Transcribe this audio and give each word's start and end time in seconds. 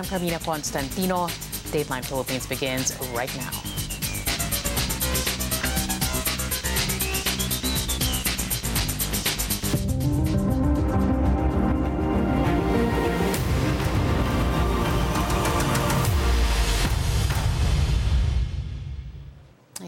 I'm 0.00 0.06
Carmina 0.06 0.38
Constantino. 0.38 1.26
Dateline 1.72 2.02
Philippines 2.02 2.46
begins 2.46 2.98
right 3.12 3.30
now. 3.36 3.50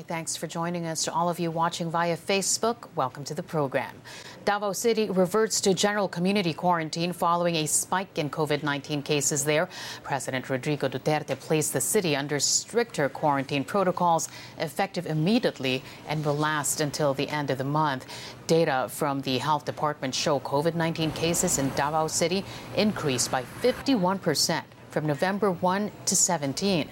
Thanks 0.09 0.37
for 0.37 0.47
joining 0.47 0.87
us. 0.87 1.05
To 1.05 1.13
all 1.13 1.31
of 1.31 1.41
you 1.41 1.51
watching 1.51 1.91
via 1.91 2.19
Facebook, 2.19 2.89
welcome 2.95 3.25
to 3.25 3.35
the 3.35 3.43
program. 3.43 3.97
Davao 4.45 4.73
City 4.73 5.09
reverts 5.09 5.61
to 5.61 5.73
general 5.73 6.09
community 6.09 6.53
quarantine 6.53 7.13
following 7.13 7.55
a 7.57 7.67
spike 7.67 8.19
in 8.19 8.29
COVID 8.29 8.65
19 8.65 9.03
cases 9.03 9.45
there. 9.45 9.69
President 10.03 10.51
Rodrigo 10.51 10.89
Duterte 10.89 11.39
placed 11.39 11.73
the 11.73 11.81
city 11.81 12.17
under 12.17 12.41
stricter 12.41 13.09
quarantine 13.09 13.63
protocols 13.63 14.29
effective 14.59 15.07
immediately 15.07 15.83
and 16.09 16.25
will 16.25 16.37
last 16.37 16.81
until 16.81 17.15
the 17.15 17.29
end 17.29 17.51
of 17.51 17.59
the 17.59 17.65
month. 17.65 18.05
Data 18.49 18.89
from 18.91 19.21
the 19.21 19.39
health 19.39 19.65
department 19.65 20.13
show 20.13 20.41
COVID 20.41 20.75
19 20.75 21.13
cases 21.13 21.59
in 21.59 21.69
Davao 21.77 22.09
City 22.09 22.45
increased 22.77 23.31
by 23.31 23.45
51% 23.61 24.63
from 24.91 25.07
November 25.07 25.53
1 25.53 25.91
to 26.07 26.17
17. 26.17 26.89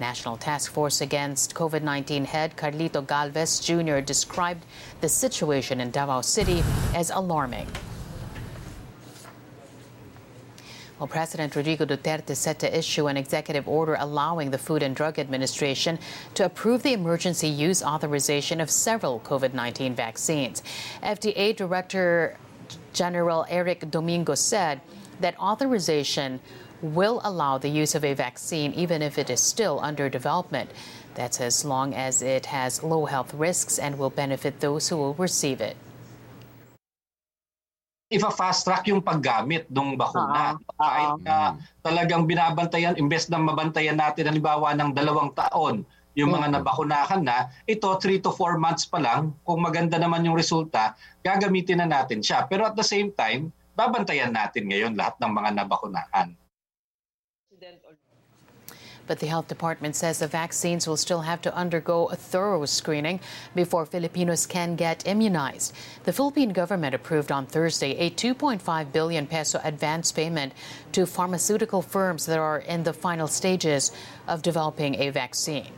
National 0.00 0.36
Task 0.36 0.72
Force 0.72 1.00
Against 1.00 1.54
COVID 1.54 1.82
19 1.82 2.24
head 2.24 2.56
Carlito 2.56 3.06
Galvez 3.06 3.60
Jr. 3.60 4.00
described 4.00 4.64
the 5.00 5.08
situation 5.08 5.80
in 5.80 5.90
Davao 5.90 6.20
City 6.20 6.62
as 6.94 7.10
alarming. 7.10 7.66
Well, 10.98 11.08
President 11.08 11.54
Rodrigo 11.56 11.84
Duterte 11.84 12.36
set 12.36 12.60
to 12.60 12.78
issue 12.78 13.08
an 13.08 13.16
executive 13.16 13.66
order 13.68 13.96
allowing 13.98 14.50
the 14.50 14.58
Food 14.58 14.82
and 14.82 14.94
Drug 14.94 15.18
Administration 15.18 15.98
to 16.34 16.44
approve 16.44 16.82
the 16.82 16.92
emergency 16.92 17.48
use 17.48 17.82
authorization 17.82 18.60
of 18.60 18.70
several 18.70 19.20
COVID 19.20 19.54
19 19.54 19.94
vaccines. 19.94 20.62
FDA 21.02 21.54
Director 21.54 22.38
General 22.92 23.44
Eric 23.48 23.90
Domingo 23.90 24.34
said 24.34 24.80
that 25.20 25.38
authorization 25.38 26.40
will 26.82 27.20
allow 27.22 27.58
the 27.58 27.68
use 27.68 27.94
of 27.94 28.04
a 28.04 28.14
vaccine 28.14 28.72
even 28.74 29.02
if 29.02 29.18
it 29.18 29.30
is 29.30 29.40
still 29.40 29.78
under 29.82 30.08
development. 30.08 30.70
That's 31.14 31.40
as 31.40 31.64
long 31.64 31.94
as 31.94 32.22
it 32.22 32.46
has 32.50 32.82
low 32.82 33.06
health 33.06 33.34
risks 33.34 33.78
and 33.78 33.98
will 33.98 34.10
benefit 34.10 34.58
those 34.58 34.88
who 34.88 34.96
will 34.96 35.14
receive 35.14 35.60
it. 35.60 35.76
Ifa-fast 38.10 38.66
track 38.66 38.86
yung 38.90 39.00
paggamit 39.00 39.66
ng 39.70 39.96
bakuna. 39.96 40.54
Uh-huh. 40.54 40.76
Kahit 40.78 41.12
uh, 41.26 41.50
talagang 41.82 42.28
binabantayan, 42.28 42.94
imbes 43.00 43.26
na 43.30 43.40
mabantayan 43.40 43.98
natin 43.98 44.28
halimbawa 44.28 44.76
ng 44.76 44.92
dalawang 44.92 45.32
taon, 45.34 45.82
yung 46.14 46.30
mga 46.30 46.46
mm-hmm. 46.46 46.62
nabakunahan 46.62 47.22
na, 47.26 47.50
ito 47.66 47.90
3 47.90 48.22
to 48.22 48.30
4 48.30 48.54
months 48.58 48.86
pa 48.86 49.02
lang, 49.02 49.34
kung 49.42 49.58
maganda 49.62 49.98
naman 49.98 50.22
yung 50.22 50.38
resulta, 50.38 50.94
gagamitin 51.26 51.82
na 51.82 51.90
natin 51.90 52.22
siya. 52.22 52.46
Pero 52.46 52.70
at 52.70 52.78
the 52.78 52.86
same 52.86 53.10
time, 53.18 53.50
babantayan 53.74 54.30
natin 54.30 54.70
ngayon 54.70 54.94
lahat 54.94 55.18
ng 55.18 55.32
mga 55.34 55.50
nabakunahan. 55.58 56.28
But 59.06 59.18
the 59.18 59.26
health 59.26 59.48
department 59.48 59.96
says 59.96 60.18
the 60.18 60.26
vaccines 60.26 60.86
will 60.86 60.96
still 60.96 61.20
have 61.22 61.42
to 61.42 61.54
undergo 61.54 62.06
a 62.06 62.16
thorough 62.16 62.64
screening 62.64 63.20
before 63.54 63.84
Filipinos 63.84 64.46
can 64.46 64.76
get 64.76 65.06
immunized. 65.06 65.74
The 66.04 66.12
Philippine 66.12 66.54
government 66.54 66.94
approved 66.94 67.30
on 67.30 67.46
Thursday 67.46 67.96
a 67.98 68.10
2.5 68.10 68.92
billion 68.92 69.26
peso 69.26 69.60
advance 69.62 70.10
payment 70.10 70.54
to 70.92 71.04
pharmaceutical 71.04 71.82
firms 71.82 72.24
that 72.26 72.38
are 72.38 72.60
in 72.60 72.84
the 72.84 72.94
final 72.94 73.28
stages 73.28 73.92
of 74.26 74.40
developing 74.40 74.94
a 74.94 75.10
vaccine. 75.10 75.72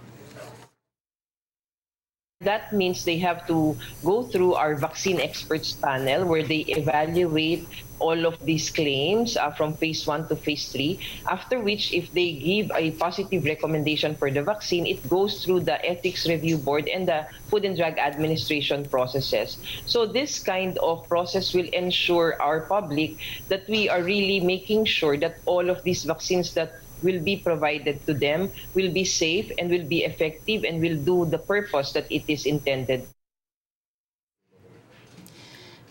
That 2.45 2.71
means 2.71 3.07
they 3.07 3.17
have 3.25 3.47
to 3.49 3.79
go 4.05 4.23
through 4.23 4.61
our 4.61 4.75
vaccine 4.77 5.21
experts 5.25 5.73
panel 5.73 6.29
where 6.29 6.43
they 6.43 6.69
evaluate 6.69 7.65
all 7.99 8.27
of 8.27 8.37
these 8.45 8.69
claims 8.69 9.39
uh, 9.39 9.51
from 9.53 9.73
phase 9.73 10.07
one 10.07 10.29
to 10.29 10.37
phase 10.37 10.69
three. 10.69 11.01
After 11.27 11.61
which, 11.61 11.95
if 11.95 12.13
they 12.13 12.33
give 12.37 12.71
a 12.77 12.91
positive 13.01 13.47
recommendation 13.47 14.15
for 14.17 14.31
the 14.31 14.43
vaccine, 14.43 14.85
it 14.85 15.01
goes 15.09 15.43
through 15.43 15.61
the 15.61 15.81
ethics 15.81 16.29
review 16.29 16.59
board 16.59 16.89
and 16.89 17.09
the 17.09 17.25
Food 17.49 17.65
and 17.65 17.75
Drug 17.75 17.97
Administration 17.97 18.85
processes. 18.85 19.57
So 19.87 20.05
this 20.05 20.39
kind 20.39 20.77
of 20.85 21.09
process 21.09 21.55
will 21.55 21.73
ensure 21.73 22.37
our 22.43 22.61
public 22.69 23.17
that 23.49 23.67
we 23.67 23.89
are 23.89 24.03
really 24.03 24.41
making 24.41 24.85
sure 24.85 25.17
that 25.17 25.41
all 25.47 25.71
of 25.71 25.83
these 25.85 26.05
vaccines 26.05 26.53
that 26.53 26.85
will 27.03 27.21
be 27.21 27.37
provided 27.37 28.05
to 28.07 28.15
them 28.15 28.51
will 28.75 28.93
be 28.93 29.05
safe 29.05 29.51
and 29.59 29.71
will 29.71 29.87
be 29.87 30.05
effective 30.05 30.65
and 30.65 30.81
will 30.81 30.97
do 30.97 31.27
the 31.27 31.39
purpose 31.39 31.93
that 31.93 32.07
it 32.11 32.25
is 32.29 32.47
intended 32.47 33.07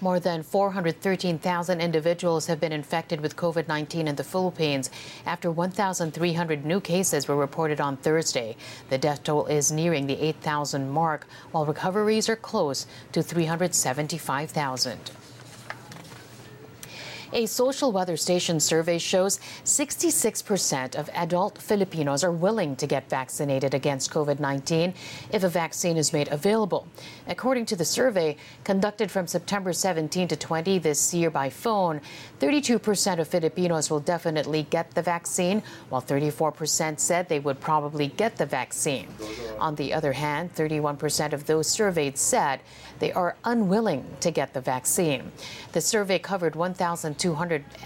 more 0.06 0.20
than 0.20 0.44
413,000 0.44 1.82
individuals 1.82 2.46
have 2.46 2.60
been 2.60 2.72
infected 2.72 3.22
with 3.22 3.36
COVID 3.36 3.68
19 3.68 4.08
in 4.08 4.16
the 4.16 4.24
Philippines 4.24 4.92
after 5.26 5.50
1,300 5.50 6.64
new 6.64 6.80
cases 6.80 7.28
were 7.28 7.36
reported 7.36 7.82
on 7.82 7.98
Thursday. 7.98 8.56
The 8.90 9.00
death 9.00 9.24
toll 9.24 9.48
is 9.48 9.72
nearing 9.72 10.06
the 10.06 10.22
8,000 10.22 10.92
mark, 10.92 11.26
while 11.52 11.66
recoveries 11.66 12.30
are 12.30 12.36
close 12.36 12.86
to 13.14 13.24
375,000. 13.24 15.12
A 17.36 17.48
social 17.48 17.92
weather 17.92 18.16
station 18.16 18.62
survey 18.62 18.98
shows 18.98 19.42
66% 19.66 20.96
of 20.96 21.10
adult 21.14 21.62
Filipinos 21.62 22.24
are 22.24 22.32
willing 22.32 22.78
to 22.78 22.88
get 22.88 23.10
vaccinated 23.10 23.74
against 23.74 24.10
COVID 24.10 24.40
19 24.40 24.94
if 25.34 25.44
a 25.44 25.50
vaccine 25.50 25.98
is 25.98 26.14
made 26.14 26.30
available. 26.30 26.88
According 27.28 27.66
to 27.66 27.76
the 27.76 27.84
survey 27.84 28.38
conducted 28.64 29.12
from 29.12 29.28
September 29.28 29.74
17 29.74 30.30
to 30.30 30.38
20 30.38 30.80
this 30.80 31.14
year 31.14 31.30
by 31.30 31.50
phone, 31.50 32.00
32% 32.40 33.20
of 33.20 33.28
Filipinos 33.28 33.92
will 33.92 34.00
definitely 34.00 34.66
get 34.70 34.92
the 34.92 35.02
vaccine, 35.02 35.62
while 35.90 36.02
34% 36.02 37.02
said 37.02 37.28
they 37.28 37.40
would 37.40 37.60
probably 37.60 38.08
get 38.08 38.38
the 38.38 38.46
vaccine. 38.46 39.10
On 39.60 39.76
the 39.76 39.94
other 39.94 40.14
hand, 40.14 40.56
31% 40.56 41.34
of 41.34 41.48
those 41.48 41.68
surveyed 41.68 42.18
said 42.18 42.62
they 43.00 43.12
are 43.12 43.36
unwilling 43.44 44.06
to 44.22 44.32
get 44.32 44.54
the 44.54 44.62
vaccine. 44.62 45.34
The 45.74 45.82
survey 45.82 46.18
covered 46.18 46.56
1,200 46.56 47.25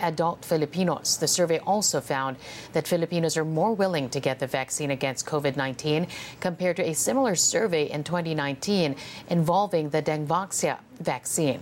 adult 0.01 0.43
Filipinos. 0.43 1.17
The 1.17 1.27
survey 1.27 1.59
also 1.59 2.01
found 2.01 2.37
that 2.73 2.87
Filipinos 2.87 3.37
are 3.37 3.45
more 3.45 3.73
willing 3.73 4.09
to 4.09 4.19
get 4.19 4.39
the 4.39 4.47
vaccine 4.47 4.91
against 4.91 5.25
COVID 5.25 5.55
19 5.55 6.07
compared 6.39 6.75
to 6.77 6.83
a 6.89 6.93
similar 6.93 7.35
survey 7.35 7.89
in 7.89 8.03
2019 8.03 8.95
involving 9.29 9.89
the 9.89 10.01
Dengvaxia 10.01 10.79
vaccine. 10.99 11.61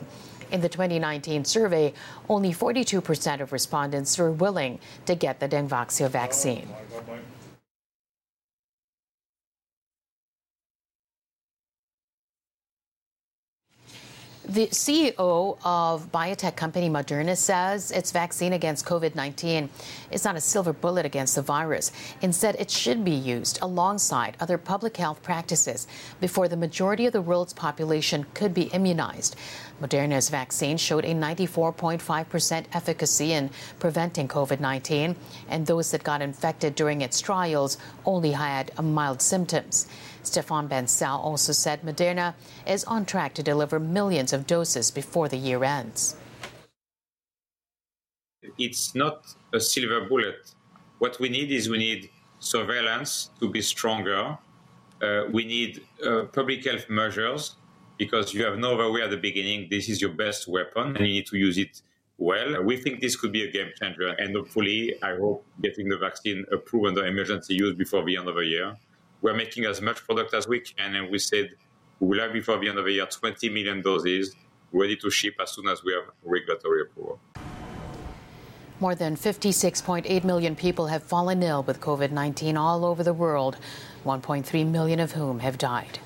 In 0.52 0.62
the 0.62 0.70
2019 0.70 1.44
survey, 1.44 1.94
only 2.30 2.54
42% 2.54 3.42
of 3.42 3.52
respondents 3.52 4.18
were 4.18 4.32
willing 4.32 4.80
to 5.06 5.16
get 5.16 5.40
the 5.40 5.50
Dengvaxia 5.50 6.10
vaccine. 6.10 6.70
The 14.50 14.68
CEO 14.68 15.58
of 15.66 16.10
biotech 16.14 16.56
company 16.56 16.90
Moderna 16.90 17.36
says 17.36 17.92
its 17.92 18.12
vaccine 18.12 18.54
against 18.54 18.86
COVID 18.86 19.14
19 19.14 19.70
is 20.10 20.24
not 20.24 20.38
a 20.38 20.42
silver 20.42 20.72
bullet 20.72 21.06
against 21.06 21.36
the 21.36 21.42
virus. 21.42 21.92
Instead, 22.22 22.56
it 22.56 22.72
should 22.72 23.04
be 23.04 23.12
used 23.12 23.60
alongside 23.62 24.38
other 24.40 24.58
public 24.58 24.96
health 24.96 25.22
practices 25.22 25.86
before 26.22 26.48
the 26.48 26.56
majority 26.56 27.06
of 27.06 27.12
the 27.12 27.22
world's 27.22 27.52
population 27.52 28.26
could 28.34 28.54
be 28.54 28.70
immunized. 28.74 29.36
Moderna's 29.82 30.30
vaccine 30.30 30.78
showed 30.78 31.04
a 31.04 31.14
94.5% 31.14 32.66
efficacy 32.72 33.34
in 33.34 33.50
preventing 33.80 34.30
COVID 34.30 34.62
19, 34.62 35.18
and 35.50 35.66
those 35.66 35.92
that 35.92 36.06
got 36.06 36.22
infected 36.22 36.74
during 36.74 37.02
its 37.02 37.20
trials 37.20 37.78
only 38.06 38.32
had 38.32 38.72
mild 38.82 39.22
symptoms. 39.22 39.88
Stéphane 40.28 40.68
Bancel 40.68 41.20
also 41.20 41.54
said 41.54 41.82
Moderna 41.82 42.34
is 42.66 42.84
on 42.84 43.06
track 43.06 43.34
to 43.36 43.44
deliver 43.44 43.80
millions 43.80 44.34
of 44.34 44.46
doses 44.46 44.92
before 44.92 45.28
the 45.30 45.38
year 45.38 45.64
ends. 45.64 46.16
It's 48.58 48.94
not 48.94 49.26
a 49.54 49.60
silver 49.60 50.02
bullet. 50.08 50.54
What 51.00 51.20
we 51.20 51.30
need 51.30 51.52
is 51.52 51.70
we 51.70 51.78
need 51.78 52.10
surveillance 52.40 53.30
to 53.40 53.50
be 53.50 53.62
stronger. 53.62 54.38
Uh, 55.02 55.24
we 55.32 55.46
need 55.46 55.82
uh, 56.06 56.24
public 56.34 56.66
health 56.66 56.90
measures 56.90 57.56
because 57.98 58.34
you 58.34 58.44
have 58.44 58.58
no 58.58 58.74
other 58.76 58.92
way 58.92 59.02
at 59.02 59.10
the 59.10 59.18
beginning. 59.18 59.68
This 59.70 59.90
is 59.90 60.02
your 60.02 60.12
best 60.12 60.48
weapon 60.48 60.96
and 60.96 61.06
you 61.08 61.14
need 61.14 61.28
to 61.28 61.38
use 61.38 61.58
it 61.58 61.82
well. 62.18 62.64
We 62.64 62.78
think 62.78 63.00
this 63.00 63.16
could 63.16 63.32
be 63.32 63.44
a 63.44 63.52
game 63.52 63.72
changer 63.80 64.10
and 64.10 64.36
hopefully, 64.36 64.96
I 65.02 65.16
hope 65.16 65.46
getting 65.62 65.88
the 65.90 65.98
vaccine 65.98 66.46
approved 66.52 66.88
under 66.88 67.06
emergency 67.06 67.56
use 67.56 67.76
before 67.76 68.04
the 68.04 68.18
end 68.18 68.28
of 68.28 68.36
the 68.36 68.46
year 68.46 68.76
we're 69.22 69.34
making 69.34 69.66
as 69.66 69.82
much 69.82 70.04
product 70.04 70.34
as 70.34 70.48
we 70.48 70.60
can, 70.60 70.96
and 70.96 71.10
we 71.10 71.20
said 71.20 71.50
we 72.00 72.08
will 72.08 72.24
have 72.24 72.34
before 72.34 72.60
the 72.60 72.70
end 72.70 72.78
of 72.78 72.86
the 72.86 72.92
year 72.92 73.06
20 73.06 73.50
million 73.50 73.82
doses 73.82 74.36
ready 74.72 74.96
to 74.98 75.10
ship 75.10 75.36
as 75.42 75.52
soon 75.52 75.68
as 75.68 75.84
we 75.84 75.94
have 75.94 76.04
regulatory 76.24 76.82
approval. 76.82 77.20
More 78.80 78.94
than 78.94 79.16
56.8 79.16 80.24
million 80.24 80.56
people 80.56 80.88
have 80.88 81.02
fallen 81.02 81.42
ill 81.42 81.64
with 81.64 81.82
COVID 81.82 82.12
19 82.12 82.56
all 82.58 82.86
over 82.86 83.04
the 83.04 83.14
world, 83.14 83.58
1.3 84.06 84.68
million 84.68 85.00
of 85.00 85.14
whom 85.14 85.40
have 85.40 85.58
died. 85.58 86.00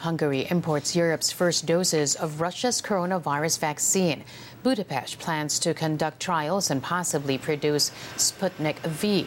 Hungary 0.00 0.46
imports 0.50 0.94
Europe's 0.94 1.32
first 1.32 1.66
doses 1.66 2.14
of 2.14 2.40
Russia's 2.40 2.80
coronavirus 2.80 3.58
vaccine. 3.58 4.24
Budapest 4.62 5.18
plans 5.20 5.58
to 5.60 5.72
conduct 5.72 6.20
trials 6.20 6.70
and 6.70 6.82
possibly 6.82 7.38
produce 7.38 7.90
Sputnik 8.16 8.78
V. 8.80 9.26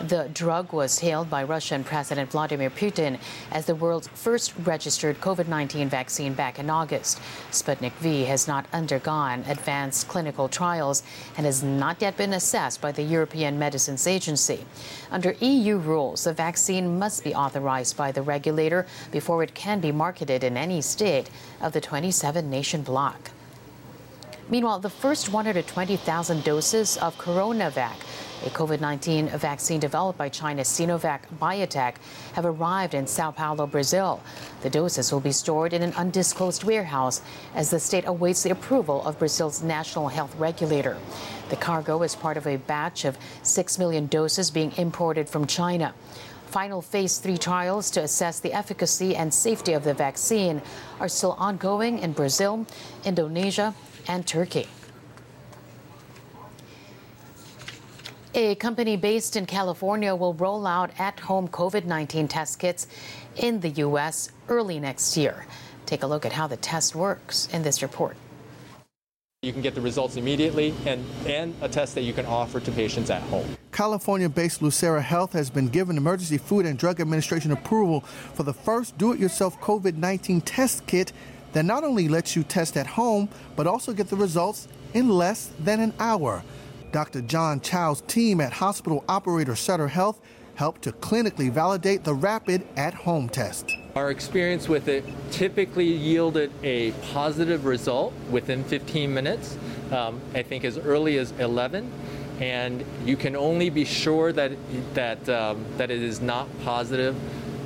The 0.00 0.28
drug 0.34 0.74
was 0.74 0.98
hailed 0.98 1.30
by 1.30 1.42
Russian 1.42 1.82
President 1.82 2.30
Vladimir 2.30 2.68
Putin 2.68 3.18
as 3.50 3.64
the 3.64 3.74
world's 3.74 4.08
first 4.08 4.52
registered 4.64 5.18
COVID 5.22 5.48
19 5.48 5.88
vaccine 5.88 6.34
back 6.34 6.58
in 6.58 6.68
August. 6.68 7.18
Sputnik 7.50 7.92
V 7.94 8.24
has 8.24 8.46
not 8.46 8.66
undergone 8.74 9.44
advanced 9.48 10.08
clinical 10.08 10.48
trials 10.48 11.02
and 11.38 11.46
has 11.46 11.62
not 11.62 12.02
yet 12.02 12.18
been 12.18 12.34
assessed 12.34 12.82
by 12.82 12.92
the 12.92 13.02
European 13.02 13.58
Medicines 13.58 14.06
Agency. 14.06 14.66
Under 15.10 15.32
EU 15.40 15.78
rules, 15.78 16.24
the 16.24 16.34
vaccine 16.34 16.98
must 16.98 17.24
be 17.24 17.34
authorized 17.34 17.96
by 17.96 18.12
the 18.12 18.20
regulator 18.20 18.86
before 19.10 19.42
it 19.42 19.54
can 19.54 19.80
be 19.80 19.90
marketed 19.90 20.44
in 20.44 20.58
any 20.58 20.82
state 20.82 21.30
of 21.62 21.72
the 21.72 21.80
27 21.80 22.50
nation 22.50 22.82
bloc. 22.82 23.30
Meanwhile, 24.48 24.78
the 24.78 24.90
first 24.90 25.32
120,000 25.32 26.44
doses 26.44 26.96
of 26.98 27.18
CoronaVac, 27.18 27.96
a 28.44 28.50
COVID 28.50 28.80
19 28.80 29.28
vaccine 29.30 29.80
developed 29.80 30.18
by 30.18 30.28
China's 30.28 30.68
Sinovac 30.68 31.22
Biotech, 31.40 31.96
have 32.34 32.46
arrived 32.46 32.94
in 32.94 33.08
Sao 33.08 33.32
Paulo, 33.32 33.66
Brazil. 33.66 34.22
The 34.62 34.70
doses 34.70 35.10
will 35.10 35.18
be 35.18 35.32
stored 35.32 35.72
in 35.72 35.82
an 35.82 35.92
undisclosed 35.94 36.62
warehouse 36.62 37.22
as 37.56 37.70
the 37.70 37.80
state 37.80 38.04
awaits 38.06 38.44
the 38.44 38.50
approval 38.50 39.02
of 39.04 39.18
Brazil's 39.18 39.64
national 39.64 40.06
health 40.06 40.32
regulator. 40.36 40.96
The 41.48 41.56
cargo 41.56 42.04
is 42.04 42.14
part 42.14 42.36
of 42.36 42.46
a 42.46 42.56
batch 42.56 43.04
of 43.04 43.18
6 43.42 43.78
million 43.80 44.06
doses 44.06 44.52
being 44.52 44.70
imported 44.76 45.28
from 45.28 45.48
China. 45.48 45.92
Final 46.46 46.80
phase 46.80 47.18
three 47.18 47.36
trials 47.36 47.90
to 47.90 48.00
assess 48.00 48.38
the 48.38 48.52
efficacy 48.52 49.16
and 49.16 49.34
safety 49.34 49.72
of 49.72 49.82
the 49.82 49.92
vaccine 49.92 50.62
are 51.00 51.08
still 51.08 51.32
ongoing 51.32 51.98
in 51.98 52.12
Brazil, 52.12 52.64
Indonesia, 53.04 53.74
and 54.08 54.26
Turkey. 54.26 54.66
A 58.34 58.54
company 58.56 58.96
based 58.96 59.34
in 59.36 59.46
California 59.46 60.14
will 60.14 60.34
roll 60.34 60.66
out 60.66 60.90
at 60.98 61.18
home 61.18 61.48
COVID 61.48 61.86
19 61.86 62.28
test 62.28 62.58
kits 62.58 62.86
in 63.36 63.60
the 63.60 63.70
U.S. 63.70 64.30
early 64.48 64.78
next 64.78 65.16
year. 65.16 65.46
Take 65.86 66.02
a 66.02 66.06
look 66.06 66.26
at 66.26 66.32
how 66.32 66.46
the 66.46 66.58
test 66.58 66.94
works 66.94 67.48
in 67.52 67.62
this 67.62 67.80
report. 67.80 68.16
You 69.42 69.52
can 69.52 69.62
get 69.62 69.74
the 69.74 69.80
results 69.80 70.16
immediately 70.16 70.74
and, 70.86 71.04
and 71.26 71.54
a 71.62 71.68
test 71.68 71.94
that 71.94 72.02
you 72.02 72.12
can 72.12 72.26
offer 72.26 72.58
to 72.58 72.72
patients 72.72 73.10
at 73.10 73.22
home. 73.22 73.56
California 73.70 74.28
based 74.28 74.60
Lucira 74.60 75.02
Health 75.02 75.32
has 75.32 75.50
been 75.50 75.68
given 75.68 75.96
Emergency 75.96 76.36
Food 76.36 76.66
and 76.66 76.78
Drug 76.78 77.00
Administration 77.00 77.52
approval 77.52 78.00
for 78.00 78.42
the 78.42 78.52
first 78.52 78.98
do 78.98 79.12
it 79.12 79.20
yourself 79.20 79.60
COVID 79.60 79.96
19 79.96 80.40
test 80.40 80.86
kit 80.86 81.12
that 81.56 81.64
not 81.64 81.84
only 81.84 82.06
lets 82.06 82.36
you 82.36 82.42
test 82.42 82.76
at 82.76 82.86
home, 82.86 83.30
but 83.56 83.66
also 83.66 83.94
get 83.94 84.10
the 84.10 84.16
results 84.16 84.68
in 84.92 85.08
less 85.08 85.52
than 85.58 85.80
an 85.80 85.94
hour. 85.98 86.42
Dr. 86.92 87.22
John 87.22 87.62
Chow's 87.62 88.02
team 88.02 88.42
at 88.42 88.52
hospital 88.52 89.02
operator 89.08 89.56
Sutter 89.56 89.88
Health 89.88 90.20
helped 90.56 90.82
to 90.82 90.92
clinically 90.92 91.50
validate 91.50 92.04
the 92.04 92.12
rapid 92.12 92.66
at 92.76 92.92
home 92.92 93.30
test. 93.30 93.72
Our 93.94 94.10
experience 94.10 94.68
with 94.68 94.88
it 94.88 95.02
typically 95.30 95.86
yielded 95.86 96.52
a 96.62 96.90
positive 97.14 97.64
result 97.64 98.12
within 98.30 98.62
15 98.62 99.14
minutes, 99.14 99.56
um, 99.92 100.20
I 100.34 100.42
think 100.42 100.62
as 100.62 100.76
early 100.76 101.16
as 101.16 101.32
11. 101.38 101.90
And 102.38 102.84
you 103.06 103.16
can 103.16 103.34
only 103.34 103.70
be 103.70 103.86
sure 103.86 104.30
that, 104.34 104.52
that, 104.92 105.26
um, 105.30 105.64
that 105.78 105.90
it 105.90 106.02
is 106.02 106.20
not 106.20 106.48
positive 106.64 107.16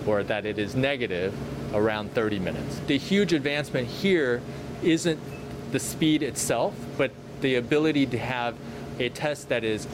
or 0.07 0.23
that 0.23 0.47
it 0.47 0.61
is 0.61 0.77
negative 0.77 1.35
around 1.75 2.13
30 2.13 2.39
minutes. 2.39 2.81
The 2.87 2.99
huge 2.99 3.33
advancement 3.33 3.89
here 3.89 4.43
isn't 4.83 5.21
the 5.73 5.79
speed 5.79 6.23
itself, 6.23 6.75
but 6.97 7.13
the 7.41 7.57
ability 7.57 8.07
to 8.07 8.19
have 8.19 8.57
a 8.99 9.09
test 9.09 9.49
that 9.49 9.65
is 9.65 9.87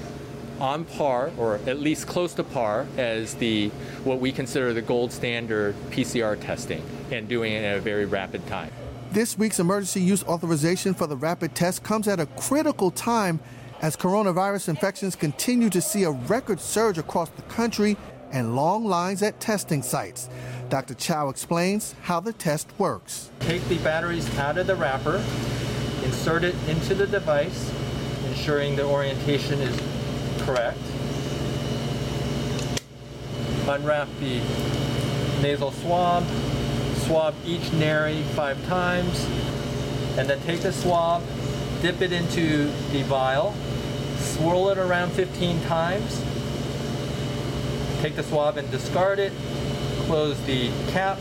on 0.60 0.84
par 0.84 1.30
or 1.36 1.56
at 1.66 1.78
least 1.78 2.06
close 2.06 2.32
to 2.34 2.42
par 2.42 2.86
as 2.96 3.34
the 3.34 3.68
what 4.04 4.20
we 4.20 4.32
consider 4.32 4.72
the 4.72 4.82
gold 4.82 5.12
standard 5.12 5.74
PCR 5.90 6.40
testing 6.40 6.82
and 7.10 7.28
doing 7.28 7.52
it 7.52 7.62
at 7.62 7.76
a 7.76 7.80
very 7.80 8.06
rapid 8.06 8.46
time. 8.46 8.72
This 9.12 9.38
week's 9.38 9.60
emergency 9.60 10.00
use 10.00 10.24
authorization 10.24 10.94
for 10.94 11.06
the 11.06 11.16
rapid 11.16 11.54
test 11.54 11.82
comes 11.82 12.08
at 12.08 12.20
a 12.20 12.26
critical 12.26 12.90
time 12.90 13.40
as 13.80 13.96
coronavirus 13.96 14.70
infections 14.70 15.14
continue 15.14 15.70
to 15.70 15.80
see 15.80 16.04
a 16.04 16.10
record 16.10 16.60
surge 16.60 16.98
across 16.98 17.28
the 17.30 17.42
country 17.42 17.96
and 18.32 18.56
long 18.56 18.84
lines 18.84 19.22
at 19.22 19.38
testing 19.40 19.82
sites. 19.82 20.28
Dr. 20.68 20.94
Chow 20.94 21.28
explains 21.28 21.94
how 22.02 22.20
the 22.20 22.32
test 22.32 22.68
works. 22.78 23.30
Take 23.40 23.66
the 23.68 23.78
batteries 23.78 24.28
out 24.38 24.58
of 24.58 24.66
the 24.66 24.74
wrapper, 24.74 25.22
insert 26.04 26.42
it 26.42 26.54
into 26.68 26.94
the 26.94 27.06
device, 27.06 27.72
ensuring 28.26 28.74
the 28.74 28.84
orientation 28.84 29.60
is 29.60 29.76
correct. 30.44 30.78
Unwrap 33.68 34.08
the 34.20 34.40
nasal 35.40 35.70
swab, 35.70 36.24
swab 37.06 37.34
each 37.44 37.72
nary 37.72 38.22
five 38.34 38.64
times, 38.66 39.24
and 40.18 40.28
then 40.28 40.40
take 40.42 40.60
the 40.60 40.72
swab, 40.72 41.22
dip 41.80 42.00
it 42.00 42.12
into 42.12 42.66
the 42.90 43.02
vial, 43.04 43.54
swirl 44.18 44.70
it 44.70 44.78
around 44.78 45.10
15 45.12 45.62
times, 45.62 46.22
take 48.00 48.16
the 48.16 48.22
swab 48.22 48.56
and 48.56 48.70
discard 48.70 49.18
it, 49.18 49.32
close 50.06 50.40
the 50.46 50.70
cap 50.88 51.18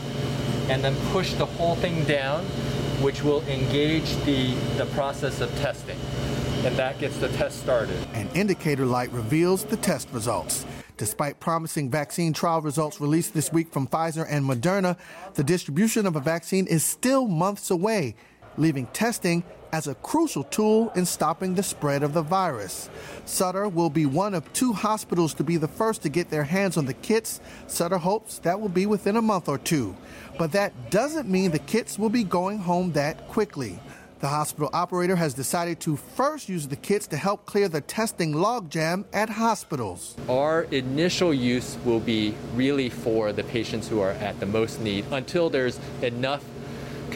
and 0.68 0.82
then 0.82 0.96
push 1.12 1.34
the 1.34 1.46
whole 1.46 1.76
thing 1.76 2.04
down, 2.04 2.44
which 3.02 3.22
will 3.22 3.42
engage 3.42 4.16
the, 4.24 4.54
the 4.78 4.86
process 4.94 5.40
of 5.40 5.54
testing. 5.58 5.98
And 6.64 6.74
that 6.76 6.98
gets 6.98 7.16
the 7.18 7.28
test 7.28 7.60
started. 7.60 7.96
An 8.14 8.28
indicator 8.34 8.86
light 8.86 9.12
reveals 9.12 9.64
the 9.64 9.76
test 9.76 10.08
results. 10.12 10.64
Despite 10.96 11.40
promising 11.40 11.90
vaccine 11.90 12.32
trial 12.32 12.62
results 12.62 13.00
released 13.00 13.34
this 13.34 13.52
week 13.52 13.70
from 13.70 13.86
Pfizer 13.86 14.26
and 14.28 14.44
Moderna, 14.44 14.96
the 15.34 15.44
distribution 15.44 16.06
of 16.06 16.16
a 16.16 16.20
vaccine 16.20 16.66
is 16.66 16.82
still 16.82 17.26
months 17.28 17.70
away, 17.70 18.14
leaving 18.56 18.86
testing 18.88 19.44
as 19.72 19.86
a 19.86 19.94
crucial 19.96 20.44
tool 20.44 20.90
in 20.94 21.04
stopping 21.04 21.54
the 21.54 21.62
spread 21.62 22.02
of 22.02 22.14
the 22.14 22.22
virus. 22.22 22.88
Sutter 23.24 23.68
will 23.68 23.90
be 23.90 24.06
one 24.06 24.34
of 24.34 24.50
two 24.52 24.72
hospitals 24.72 25.34
to 25.34 25.44
be 25.44 25.56
the 25.56 25.68
first 25.68 26.02
to 26.02 26.08
get 26.08 26.30
their 26.30 26.44
hands 26.44 26.76
on 26.76 26.86
the 26.86 26.94
kits. 26.94 27.40
Sutter 27.66 27.98
hopes 27.98 28.38
that 28.38 28.60
will 28.60 28.68
be 28.68 28.86
within 28.86 29.16
a 29.16 29.22
month 29.22 29.48
or 29.48 29.58
two. 29.58 29.94
But 30.38 30.52
that 30.52 30.90
doesn't 30.90 31.28
mean 31.28 31.50
the 31.50 31.58
kits 31.58 31.98
will 31.98 32.10
be 32.10 32.24
going 32.24 32.58
home 32.58 32.92
that 32.92 33.28
quickly. 33.28 33.78
The 34.18 34.28
hospital 34.28 34.70
operator 34.72 35.14
has 35.14 35.34
decided 35.34 35.78
to 35.80 35.96
first 35.96 36.48
use 36.48 36.66
the 36.66 36.76
kits 36.76 37.06
to 37.08 37.18
help 37.18 37.44
clear 37.44 37.68
the 37.68 37.82
testing 37.82 38.32
logjam 38.32 39.04
at 39.12 39.28
hospitals. 39.28 40.16
Our 40.26 40.62
initial 40.70 41.34
use 41.34 41.76
will 41.84 42.00
be 42.00 42.34
really 42.54 42.88
for 42.88 43.34
the 43.34 43.44
patients 43.44 43.88
who 43.88 44.00
are 44.00 44.12
at 44.12 44.40
the 44.40 44.46
most 44.46 44.80
need 44.80 45.04
until 45.10 45.50
there's 45.50 45.78
enough 46.00 46.42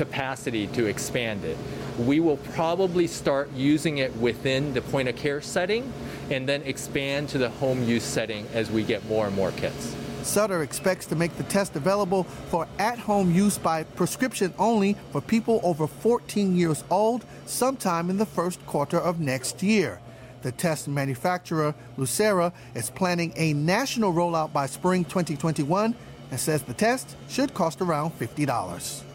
capacity 0.02 0.66
to 0.69 0.87
expand 0.87 1.45
it 1.45 1.59
we 2.07 2.21
will 2.21 2.38
probably 2.38 3.07
start 3.07 3.50
using 3.54 3.99
it 3.99 4.14
within 4.16 4.73
the 4.73 4.80
point 4.80 5.09
of 5.09 5.16
care 5.16 5.40
setting 5.40 5.92
and 6.30 6.49
then 6.49 6.62
expand 6.62 7.28
to 7.28 7.38
the 7.38 7.50
home 7.50 7.83
use 7.85 8.04
setting 8.04 8.47
as 8.54 8.71
we 8.71 8.83
get 8.83 9.04
more 9.07 9.26
and 9.26 9.37
more 9.37 9.52
kits. 9.52 9.95
Sutter 10.23 10.62
expects 10.62 11.07
to 11.07 11.16
make 11.16 11.37
the 11.37 11.42
test 11.45 11.76
available 11.76 12.25
for 12.25 12.66
at 12.78 12.99
home 12.99 13.35
use 13.35 13.59
by 13.59 13.85
prescription 13.85 14.52
only 14.59 14.97
for 15.12 15.21
people 15.21 15.61
over 15.62 15.87
14 15.87 16.57
years 16.57 16.85
old 16.90 17.25
sometime 17.47 18.11
in 18.11 18.19
the 18.19 18.26
first 18.26 18.64
quarter 18.66 18.99
of 18.99 19.19
next 19.19 19.62
year. 19.62 20.00
The 20.42 20.52
test 20.52 20.88
manufacturer, 20.88 21.75
Lucira, 21.99 22.52
is 22.75 22.90
planning 22.90 23.33
a 23.37 23.52
national 23.52 24.12
rollout 24.12 24.52
by 24.52 24.66
spring 24.66 25.04
2021 25.04 25.95
and 26.30 26.40
says 26.40 26.62
the 26.62 26.75
test 26.75 27.16
should 27.28 27.52
cost 27.52 27.80
around 27.80 28.19
$50. 28.19 29.09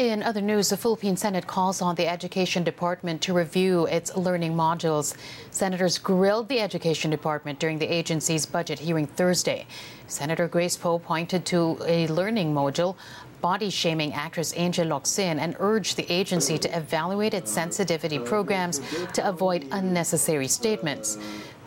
In 0.00 0.22
other 0.22 0.40
news, 0.40 0.70
the 0.70 0.78
Philippine 0.78 1.18
Senate 1.18 1.46
calls 1.46 1.82
on 1.82 1.94
the 1.94 2.08
Education 2.08 2.64
Department 2.64 3.20
to 3.20 3.34
review 3.34 3.84
its 3.84 4.16
learning 4.16 4.54
modules. 4.54 5.14
Senators 5.50 5.98
grilled 5.98 6.48
the 6.48 6.58
Education 6.58 7.10
Department 7.10 7.58
during 7.58 7.78
the 7.78 7.84
agency's 7.84 8.46
budget 8.46 8.78
hearing 8.78 9.06
Thursday. 9.06 9.66
Senator 10.06 10.48
Grace 10.48 10.74
Poe 10.74 10.98
pointed 10.98 11.44
to 11.44 11.78
a 11.84 12.06
learning 12.06 12.54
module 12.54 12.96
body 13.42 13.68
shaming 13.68 14.14
actress 14.14 14.54
Angel 14.56 14.86
Locsin 14.86 15.38
and 15.38 15.54
urged 15.58 15.98
the 15.98 16.10
agency 16.10 16.56
to 16.56 16.74
evaluate 16.74 17.34
its 17.34 17.50
sensitivity 17.50 18.18
programs 18.18 18.80
to 19.12 19.28
avoid 19.28 19.66
unnecessary 19.70 20.48
statements. 20.48 21.18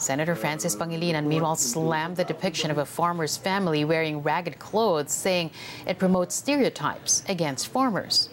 Senator 0.03 0.35
Francis 0.35 0.75
Pangilinan 0.75 1.25
meanwhile 1.25 1.55
slammed 1.55 2.17
the 2.17 2.27
depiction 2.27 2.69
of 2.69 2.77
a 2.77 2.85
farmer's 2.85 3.37
family 3.37 3.85
wearing 3.85 4.21
ragged 4.21 4.59
clothes, 4.59 5.11
saying 5.11 5.51
it 5.87 5.97
promotes 5.97 6.35
stereotypes 6.35 7.23
against 7.27 7.69
farmers. 7.69 8.29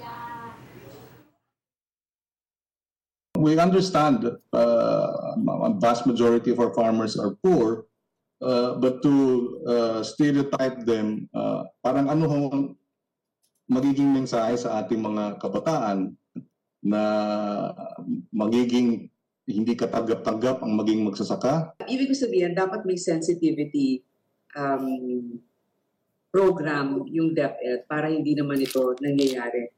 we 3.41 3.57
understand 3.59 4.29
uh, 4.53 5.35
a 5.65 5.73
vast 5.81 6.07
majority 6.07 6.53
of 6.53 6.61
our 6.61 6.73
farmers 6.77 7.17
are 7.17 7.33
poor, 7.43 7.87
uh, 8.45 8.77
but 8.77 9.03
to 9.03 9.65
uh, 9.67 10.03
stereotype 10.05 10.85
them, 10.85 11.29
uh, 11.33 11.65
parang 11.83 12.13
ano 12.13 12.29
hong 12.29 12.77
magiging 13.73 14.13
mensahe 14.13 14.53
sa 14.61 14.85
ating 14.85 15.01
mga 15.01 15.41
kabataan 15.41 16.13
na 16.85 17.03
magiging 18.29 19.09
hindi 19.53 19.75
katanggap-tanggap 19.75 20.63
ang 20.63 20.73
maging 20.79 21.07
magsasaka? 21.07 21.77
Ibig 21.85 22.09
ko 22.11 22.15
sabihin, 22.15 22.55
dapat 22.55 22.87
may 22.87 22.97
sensitivity 22.97 24.03
um, 24.57 25.39
program 26.31 27.05
yung 27.11 27.35
DepEd 27.35 27.91
para 27.91 28.09
hindi 28.11 28.39
naman 28.39 28.63
ito 28.63 28.95
nangyayari. 29.03 29.75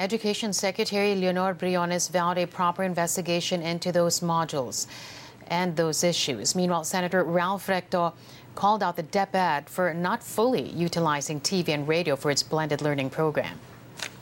Education 0.00 0.52
Secretary 0.52 1.14
Leonor 1.14 1.52
Briones 1.52 2.08
vowed 2.08 2.38
a 2.38 2.46
proper 2.46 2.82
investigation 2.82 3.60
into 3.60 3.92
those 3.92 4.20
modules 4.20 4.88
and 5.48 5.76
those 5.76 6.02
issues. 6.02 6.56
Meanwhile, 6.56 6.84
Senator 6.84 7.22
Ralph 7.22 7.68
Recto 7.68 8.14
called 8.54 8.82
out 8.82 8.96
the 8.96 9.02
DepEd 9.02 9.68
for 9.68 9.92
not 9.92 10.22
fully 10.22 10.70
utilizing 10.70 11.40
TV 11.40 11.68
and 11.68 11.86
radio 11.86 12.16
for 12.16 12.30
its 12.30 12.42
blended 12.42 12.80
learning 12.80 13.10
program. 13.10 13.58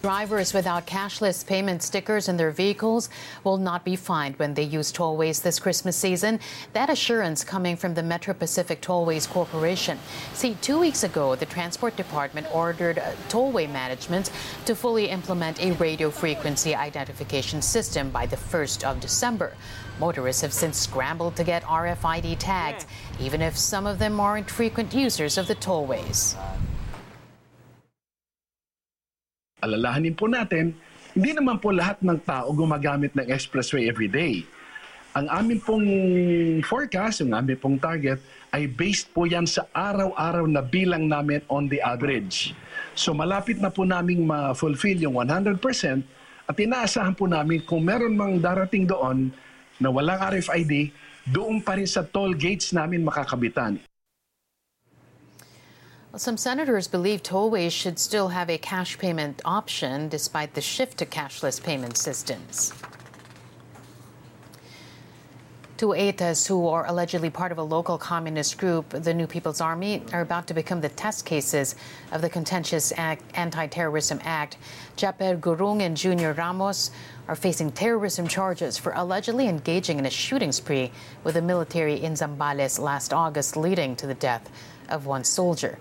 Drivers 0.01 0.55
without 0.55 0.87
cashless 0.87 1.45
payment 1.45 1.83
stickers 1.83 2.29
in 2.29 2.37
their 2.37 2.53
vehicles 2.53 3.11
will 3.43 3.57
not 3.57 3.85
be 3.85 3.97
fined 3.97 4.39
when 4.39 4.55
they 4.55 4.63
use 4.63 4.93
tollways 4.93 5.43
this 5.43 5.59
Christmas 5.59 5.97
season. 5.97 6.39
That 6.73 6.89
assurance 6.89 7.43
coming 7.43 7.77
from 7.77 7.95
the 7.95 8.03
Metro 8.05 8.33
Pacific 8.33 8.81
Tollways 8.81 9.29
Corporation. 9.29 9.99
See, 10.35 10.57
two 10.61 10.79
weeks 10.79 11.03
ago, 11.03 11.35
the 11.35 11.47
Transport 11.47 11.97
Department 11.97 12.47
ordered 12.55 13.01
uh, 13.01 13.11
tollway 13.29 13.69
management 13.69 14.31
to 14.67 14.77
fully 14.77 15.09
implement 15.09 15.61
a 15.61 15.73
radio 15.73 16.11
frequency 16.11 16.77
identification 16.77 17.61
system 17.61 18.11
by 18.11 18.25
the 18.25 18.37
1st 18.37 18.85
of 18.85 19.01
December. 19.01 19.53
Motorists 19.99 20.43
have 20.43 20.53
since 20.53 20.79
scrambled 20.79 21.35
to 21.35 21.43
get 21.43 21.65
RFID 21.65 22.37
tags, 22.39 22.87
even 23.19 23.43
if 23.43 23.59
some 23.59 23.85
of 23.85 23.99
them 23.99 24.21
aren't 24.21 24.49
frequent 24.49 24.95
users 24.95 25.37
of 25.37 25.49
the 25.49 25.57
tollways. 25.57 26.37
Alalahanin 29.69 30.17
po 30.17 30.25
natin, 30.25 30.73
hindi 31.13 31.37
naman 31.37 31.61
po 31.61 31.69
lahat 31.69 32.01
ng 32.01 32.17
tao 32.25 32.49
gumagamit 32.57 33.13
ng 33.13 33.29
expressway 33.29 33.85
every 33.85 34.09
day. 34.09 34.49
Ang 35.17 35.27
amin 35.29 35.59
pong 35.59 35.87
forecast, 36.63 37.25
yung 37.25 37.35
amin 37.35 37.59
pong 37.59 37.77
target, 37.81 38.23
ay 38.55 38.69
based 38.69 39.11
po 39.13 39.27
yan 39.27 39.45
sa 39.45 39.67
araw-araw 39.73 40.47
na 40.47 40.63
bilang 40.63 41.09
namin 41.09 41.43
on 41.51 41.67
the 41.67 41.83
average. 41.83 42.55
So 42.95 43.17
malapit 43.17 43.59
na 43.59 43.73
po 43.73 43.83
naming 43.83 44.25
ma-fulfill 44.25 45.01
yung 45.01 45.19
100% 45.21 45.59
at 46.49 46.57
inaasahan 46.57 47.13
po 47.13 47.29
namin 47.29 47.61
kung 47.65 47.85
meron 47.85 48.15
mang 48.17 48.41
darating 48.41 48.89
doon 48.89 49.33
na 49.77 49.89
walang 49.91 50.23
RFID, 50.23 50.93
doon 51.29 51.61
pa 51.61 51.77
rin 51.77 51.89
sa 51.89 52.05
toll 52.05 52.33
gates 52.33 52.73
namin 52.73 53.05
makakabitan. 53.05 53.81
Some 56.19 56.37
senators 56.37 56.89
believe 56.89 57.23
tollways 57.23 57.71
should 57.71 57.97
still 57.97 58.27
have 58.27 58.51
a 58.51 58.59
cash 58.59 58.99
payment 58.99 59.41
option 59.45 60.09
despite 60.09 60.53
the 60.53 60.61
shift 60.61 60.99
to 60.99 61.07
cashless 61.07 61.63
payment 61.63 61.97
systems. 61.97 62.73
Two 65.77 65.91
Aetas 65.91 66.45
who 66.49 66.67
are 66.67 66.89
allegedly 66.89 67.31
part 67.31 67.53
of 67.53 67.59
a 67.59 67.63
local 67.63 67.97
communist 67.97 68.59
group, 68.59 68.89
the 68.91 69.15
New 69.15 69.29
People's 69.29 69.61
Army, 69.61 70.03
are 70.13 70.23
about 70.23 70.49
to 70.49 70.55
become 70.55 70.81
the 70.81 70.89
test 70.89 71.25
cases 71.25 71.77
of 72.11 72.21
the 72.21 72.29
contentious 72.29 72.91
Anti-Terrorism 72.91 74.19
Act. 74.25 74.57
Japer 74.97 75.39
Gurung 75.39 75.83
and 75.83 75.97
Junior 75.97 76.33
Ramos 76.33 76.91
are 77.29 77.37
facing 77.37 77.71
terrorism 77.71 78.27
charges 78.27 78.77
for 78.77 78.91
allegedly 78.97 79.47
engaging 79.47 80.01
in 80.01 80.07
a 80.07 80.11
shooting 80.11 80.51
spree 80.51 80.91
with 81.23 81.35
the 81.35 81.43
military 81.43 82.03
in 82.03 82.15
Zambales 82.15 82.81
last 82.81 83.13
August, 83.13 83.57
leading 83.57 83.95
to 83.95 84.09
the 84.09 84.15
death 84.15 84.51
of 84.89 85.07
one 85.07 85.23
soldier. 85.23 85.79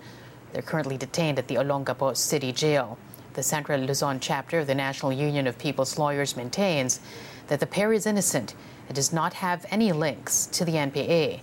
They're 0.58 0.64
currently 0.64 0.98
detained 0.98 1.38
at 1.38 1.48
the 1.48 1.58
Olongapo 1.58 2.18
City 2.18 2.52
Jail. 2.52 2.98
The 3.36 3.44
Central 3.44 3.80
Luzon 3.80 4.20
chapter 4.20 4.58
of 4.58 4.66
the 4.66 4.74
National 4.74 5.14
Union 5.14 5.46
of 5.46 5.60
People's 5.60 6.00
Lawyers 6.00 6.36
maintains 6.36 7.00
that 7.46 7.60
the 7.60 7.68
pair 7.68 7.94
is 7.94 8.08
innocent 8.08 8.56
and 8.88 8.96
does 8.96 9.14
not 9.14 9.36
have 9.36 9.68
any 9.70 9.92
links 9.92 10.48
to 10.48 10.66
the 10.66 10.72
NPA. 10.72 11.42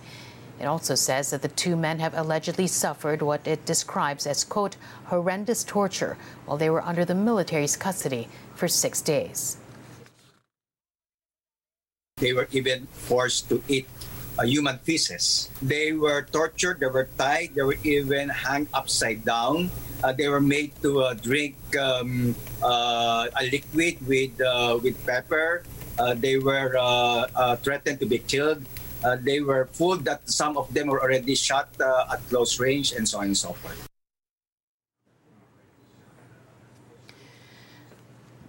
It 0.58 0.64
also 0.64 0.96
says 0.96 1.30
that 1.30 1.42
the 1.42 1.48
two 1.48 1.76
men 1.76 2.00
have 2.00 2.12
allegedly 2.14 2.66
suffered 2.66 3.22
what 3.22 3.46
it 3.46 3.64
describes 3.64 4.26
as, 4.26 4.42
quote, 4.42 4.74
horrendous 5.04 5.62
torture 5.62 6.16
while 6.44 6.58
they 6.58 6.68
were 6.68 6.82
under 6.82 7.04
the 7.04 7.14
military's 7.14 7.76
custody 7.76 8.26
for 8.56 8.66
six 8.66 9.00
days. 9.00 9.58
They 12.16 12.32
were 12.32 12.48
even 12.50 12.86
forced 12.86 13.48
to 13.50 13.62
eat 13.68 13.86
a 14.38 14.46
human 14.46 14.78
feces. 14.78 15.50
They 15.62 15.92
were 15.92 16.22
tortured, 16.22 16.80
they 16.80 16.86
were 16.86 17.08
tied, 17.18 17.54
they 17.54 17.62
were 17.62 17.78
even 17.84 18.28
hung 18.28 18.66
upside 18.74 19.24
down. 19.24 19.70
Uh, 20.02 20.12
they 20.12 20.28
were 20.28 20.40
made 20.40 20.74
to 20.82 21.00
uh, 21.00 21.14
drink 21.14 21.56
um, 21.80 22.34
uh, 22.62 23.26
a 23.40 23.42
liquid 23.50 23.96
with, 24.06 24.36
uh, 24.40 24.78
with 24.82 24.98
pepper. 25.06 25.62
Uh, 25.98 26.14
they 26.14 26.36
were 26.36 26.76
uh, 26.76 27.56
threatened 27.56 28.00
to 28.00 28.06
be 28.06 28.18
killed. 28.18 28.64
they 29.20 29.40
were 29.40 29.68
fooled 29.76 30.04
that 30.04 30.24
some 30.28 30.56
of 30.56 30.72
them 30.72 30.88
were 30.88 31.00
already 31.00 31.34
shot 31.36 31.68
at 31.80 32.20
close 32.28 32.58
range 32.58 32.92
and 32.92 33.08
so 33.08 33.18
on 33.20 33.32
and 33.32 33.36
so 33.36 33.52
forth. 33.52 33.93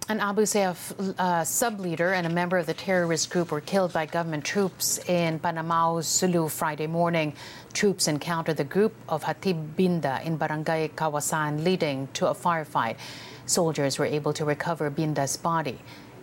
An 0.08 0.20
Abu 0.20 0.42
Sayyaf 0.42 1.16
uh, 1.18 1.42
sub-leader 1.42 2.12
and 2.12 2.28
a 2.28 2.30
member 2.30 2.58
of 2.58 2.66
the 2.66 2.74
terrorist 2.74 3.28
group 3.28 3.50
were 3.50 3.60
killed 3.60 3.92
by 3.92 4.06
government 4.06 4.44
troops 4.44 4.98
in 5.08 5.40
Panamao, 5.40 6.04
Sulu 6.04 6.48
Friday 6.48 6.86
morning. 6.86 7.34
Troops 7.72 8.06
encountered 8.06 8.56
the 8.56 8.62
group 8.62 8.94
of 9.08 9.24
Hatib 9.24 9.74
Binda 9.74 10.24
in 10.24 10.36
Barangay 10.36 10.90
Kawasan, 10.94 11.64
leading 11.64 12.06
to 12.12 12.28
a 12.28 12.34
firefight. 12.36 12.98
Soldiers 13.46 13.98
were 13.98 14.06
able 14.06 14.32
to 14.34 14.44
recover 14.44 14.92
Binda's 14.92 15.36
body. 15.36 15.80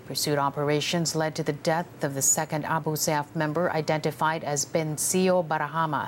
Pursuit 0.08 0.38
operations 0.38 1.14
led 1.14 1.36
to 1.36 1.44
the 1.44 1.52
death 1.52 2.06
of 2.06 2.14
the 2.14 2.22
second 2.22 2.64
Abu 2.64 2.92
Sayyaf 2.92 3.36
member, 3.36 3.70
identified 3.70 4.46
as 4.46 4.66
Bencio 4.66 5.46
Barahama. 5.46 6.08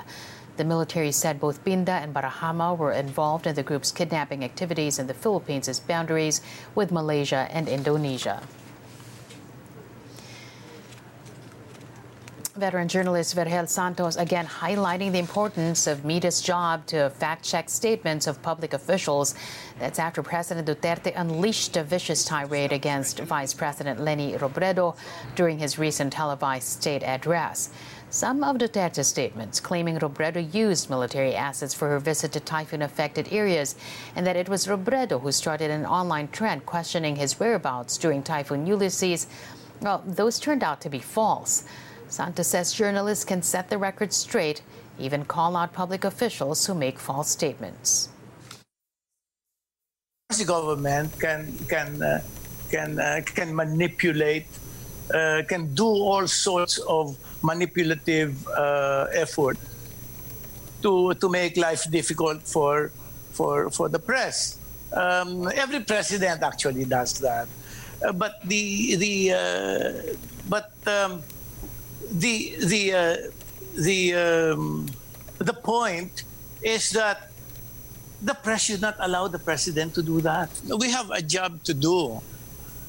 The 0.56 0.64
military 0.64 1.12
said 1.12 1.38
both 1.38 1.64
Binda 1.64 2.00
and 2.02 2.14
Barahama 2.14 2.76
were 2.76 2.92
involved 2.92 3.46
in 3.46 3.54
the 3.54 3.62
group's 3.62 3.92
kidnapping 3.92 4.42
activities 4.42 4.98
in 4.98 5.06
the 5.06 5.14
Philippines' 5.14 5.80
boundaries 5.80 6.40
with 6.74 6.90
Malaysia 6.90 7.46
and 7.50 7.68
Indonesia. 7.68 8.42
Veteran 12.56 12.88
journalist 12.88 13.36
Vergel 13.36 13.68
Santos 13.68 14.16
again 14.16 14.46
highlighting 14.46 15.12
the 15.12 15.18
importance 15.18 15.86
of 15.86 16.06
media's 16.06 16.40
job 16.40 16.86
to 16.86 17.10
fact 17.10 17.44
check 17.44 17.68
statements 17.68 18.26
of 18.26 18.40
public 18.40 18.72
officials. 18.72 19.34
That's 19.78 19.98
after 19.98 20.22
President 20.22 20.66
Duterte 20.66 21.12
unleashed 21.14 21.76
a 21.76 21.84
vicious 21.84 22.24
tirade 22.24 22.72
against 22.72 23.20
Vice 23.20 23.52
President 23.52 24.00
Leni 24.00 24.38
Robredo 24.38 24.96
during 25.34 25.58
his 25.58 25.78
recent 25.78 26.14
televised 26.14 26.68
state 26.68 27.02
address. 27.02 27.68
Some 28.16 28.42
of 28.42 28.56
Duterte's 28.56 29.08
statements 29.08 29.60
claiming 29.60 29.98
Robredo 29.98 30.40
used 30.40 30.88
military 30.88 31.34
assets 31.34 31.74
for 31.74 31.90
her 31.90 31.98
visit 31.98 32.32
to 32.32 32.40
typhoon 32.40 32.80
affected 32.80 33.30
areas 33.30 33.76
and 34.14 34.26
that 34.26 34.36
it 34.36 34.48
was 34.48 34.66
Robredo 34.66 35.20
who 35.20 35.30
started 35.30 35.70
an 35.70 35.84
online 35.84 36.28
trend 36.28 36.64
questioning 36.64 37.16
his 37.16 37.38
whereabouts 37.38 37.98
during 37.98 38.22
Typhoon 38.22 38.66
Ulysses, 38.66 39.26
well, 39.82 40.02
those 40.06 40.38
turned 40.40 40.64
out 40.64 40.80
to 40.80 40.88
be 40.88 40.98
false. 40.98 41.64
Santos 42.08 42.46
says 42.46 42.72
journalists 42.72 43.26
can 43.26 43.42
set 43.42 43.68
the 43.68 43.76
record 43.76 44.14
straight, 44.14 44.62
even 44.98 45.26
call 45.26 45.54
out 45.54 45.74
public 45.74 46.02
officials 46.02 46.64
who 46.64 46.74
make 46.74 46.98
false 46.98 47.28
statements. 47.28 48.08
The 50.30 50.46
government 50.46 51.20
can 51.20 51.52
can 51.68 52.02
uh, 52.02 52.22
can 52.70 52.98
uh, 52.98 53.20
can 53.26 53.54
manipulate 53.54 54.46
uh, 55.12 55.42
can 55.48 55.74
do 55.74 55.86
all 55.86 56.26
sorts 56.26 56.78
of 56.78 57.16
manipulative 57.42 58.46
uh, 58.48 59.06
effort 59.12 59.58
to 60.82 61.14
to 61.14 61.28
make 61.28 61.56
life 61.56 61.88
difficult 61.90 62.42
for 62.42 62.90
for 63.32 63.70
for 63.70 63.88
the 63.88 63.98
press. 63.98 64.58
Um, 64.92 65.48
every 65.54 65.80
president 65.80 66.42
actually 66.42 66.84
does 66.84 67.18
that, 67.20 67.48
uh, 68.02 68.12
but 68.12 68.40
the 68.44 68.96
the 68.96 69.16
uh, 69.32 69.92
but 70.48 70.72
um, 70.86 71.22
the 72.10 72.54
the 72.66 72.82
uh, 72.94 73.16
the 73.74 74.14
um, 74.14 74.86
the 75.38 75.52
point 75.52 76.24
is 76.62 76.90
that 76.90 77.30
the 78.22 78.34
press 78.34 78.62
should 78.64 78.80
not 78.80 78.96
allow 78.98 79.28
the 79.28 79.38
president 79.38 79.94
to 79.94 80.02
do 80.02 80.20
that. 80.22 80.48
We 80.64 80.90
have 80.90 81.10
a 81.10 81.20
job 81.20 81.62
to 81.64 81.74
do 81.74 82.22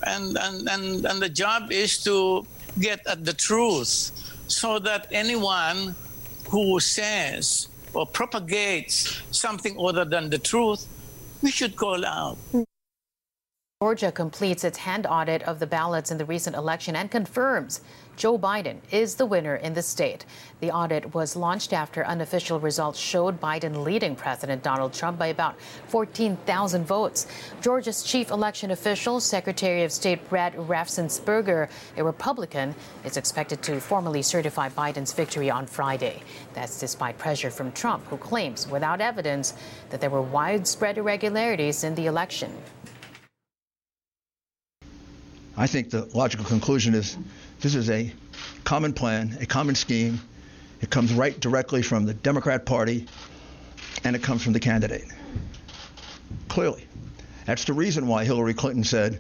and, 0.08 0.38
and, 0.38 0.68
and, 0.70 1.06
and 1.06 1.22
the 1.22 1.30
job 1.30 1.72
is 1.72 2.04
to 2.04 2.46
get 2.80 3.06
at 3.08 3.26
the 3.26 3.34
truth 3.34 4.12
so 4.48 4.80
that 4.80 5.08
anyone 5.12 5.96
who 6.50 6.80
says 6.80 7.68
or 7.94 8.06
propagates 8.06 9.22
something 9.32 9.76
other 9.80 10.06
than 10.06 10.30
the 10.30 10.38
truth, 10.38 10.86
we 11.42 11.52
should 11.52 11.76
call 11.76 12.06
out. 12.06 12.38
Georgia 13.80 14.12
completes 14.12 14.64
its 14.64 14.80
hand 14.80 15.06
audit 15.06 15.44
of 15.44 15.60
the 15.60 15.68
ballots 15.68 16.10
in 16.10 16.18
the 16.18 16.26
recent 16.26 16.56
election 16.56 16.96
and 16.96 17.12
confirms 17.12 17.82
Joe 18.16 18.36
Biden 18.36 18.78
is 18.90 19.14
the 19.14 19.26
winner 19.28 19.58
in 19.58 19.76
the 19.76 19.84
state. 19.84 20.26
The 20.62 20.72
audit 20.72 21.14
was 21.14 21.36
launched 21.36 21.74
after 21.74 22.04
unofficial 22.04 22.60
results 22.60 22.98
showed 22.98 23.40
Biden 23.40 23.84
leading 23.84 24.16
President 24.16 24.64
Donald 24.64 24.94
Trump 24.94 25.20
by 25.20 25.28
about 25.28 25.62
14,000 25.90 26.88
votes. 26.88 27.28
Georgia's 27.62 28.02
chief 28.02 28.32
election 28.32 28.72
official, 28.72 29.20
Secretary 29.20 29.84
of 29.84 29.92
State 29.92 30.28
Brad 30.28 30.56
Raffensperger, 30.56 31.70
a 31.98 32.04
Republican, 32.04 32.74
is 33.06 33.16
expected 33.16 33.62
to 33.62 33.80
formally 33.80 34.24
certify 34.24 34.70
Biden's 34.70 35.14
victory 35.14 35.52
on 35.52 35.68
Friday. 35.68 36.24
That's 36.56 36.80
despite 36.80 37.20
pressure 37.20 37.52
from 37.52 37.72
Trump, 37.74 38.08
who 38.08 38.18
claims 38.18 38.68
without 38.68 39.02
evidence 39.02 39.54
that 39.92 40.02
there 40.02 40.10
were 40.10 40.24
widespread 40.24 40.98
irregularities 40.98 41.84
in 41.84 41.94
the 41.94 42.08
election. 42.08 42.52
I 45.58 45.66
think 45.66 45.90
the 45.90 46.06
logical 46.14 46.46
conclusion 46.46 46.94
is 46.94 47.18
this 47.62 47.74
is 47.74 47.90
a 47.90 48.14
common 48.64 48.94
plan, 48.94 49.38
a 49.42 49.48
common 49.48 49.74
scheme. 49.74 50.22
It 50.82 50.92
comes 50.92 51.12
right 51.12 51.38
directly 51.40 51.82
from 51.82 52.06
the 52.06 52.14
Democrat 52.14 52.64
Party 52.64 53.08
and 54.04 54.16
it 54.16 54.22
comes 54.22 54.44
from 54.44 54.54
the 54.54 54.60
candidate. 54.60 55.06
Clearly. 56.48 56.86
That's 57.46 57.66
the 57.66 57.74
reason 57.74 58.08
why 58.08 58.24
Hillary 58.24 58.54
Clinton 58.54 58.84
said, 58.84 59.20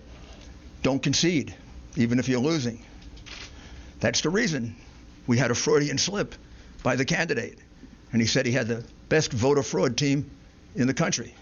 don't 0.83 1.01
concede, 1.01 1.55
even 1.95 2.19
if 2.19 2.29
you're 2.29 2.39
losing. 2.39 2.85
That's 3.99 4.21
the 4.21 4.29
reason 4.29 4.75
we 5.25 5.37
had 5.37 5.49
a 5.49 5.55
Freudian 5.55 5.97
slip 5.97 6.35
by 6.83 6.95
the 6.95 7.05
candidate. 7.05 7.57
And 8.11 8.21
he 8.21 8.27
said 8.27 8.45
he 8.45 8.51
had 8.51 8.67
the 8.67 8.83
best 9.09 9.33
voter 9.33 9.63
fraud 9.63 9.97
team 9.97 10.29
in 10.75 10.85
the 10.85 10.93
country. 10.93 11.33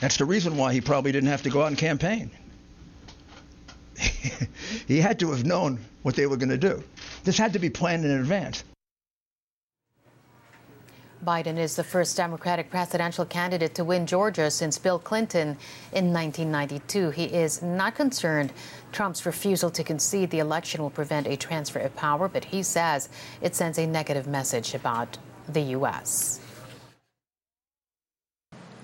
That's 0.00 0.16
the 0.16 0.24
reason 0.24 0.56
why 0.56 0.72
he 0.72 0.80
probably 0.80 1.12
didn't 1.12 1.28
have 1.28 1.42
to 1.42 1.50
go 1.50 1.62
out 1.62 1.68
and 1.68 1.78
campaign. 1.78 2.30
he 4.86 5.00
had 5.00 5.18
to 5.20 5.30
have 5.30 5.44
known 5.44 5.78
what 6.02 6.14
they 6.14 6.26
were 6.26 6.36
going 6.36 6.48
to 6.48 6.58
do. 6.58 6.82
This 7.24 7.38
had 7.38 7.52
to 7.52 7.58
be 7.58 7.70
planned 7.70 8.04
in 8.04 8.10
advance. 8.10 8.64
Biden 11.24 11.56
is 11.56 11.76
the 11.76 11.84
first 11.84 12.16
Democratic 12.16 12.68
presidential 12.68 13.24
candidate 13.24 13.76
to 13.76 13.84
win 13.84 14.06
Georgia 14.06 14.50
since 14.50 14.76
Bill 14.76 14.98
Clinton 14.98 15.56
in 15.92 16.12
1992. 16.12 17.10
He 17.10 17.24
is 17.26 17.62
not 17.62 17.94
concerned 17.94 18.52
Trump's 18.90 19.24
refusal 19.24 19.70
to 19.70 19.84
concede 19.84 20.30
the 20.30 20.40
election 20.40 20.82
will 20.82 20.90
prevent 20.90 21.28
a 21.28 21.36
transfer 21.36 21.78
of 21.78 21.94
power, 21.94 22.26
but 22.26 22.44
he 22.44 22.64
says 22.64 23.08
it 23.40 23.54
sends 23.54 23.78
a 23.78 23.86
negative 23.86 24.26
message 24.26 24.74
about 24.74 25.16
the 25.48 25.60
U.S. 25.76 26.40